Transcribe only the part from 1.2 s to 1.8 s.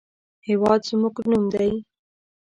نوم دی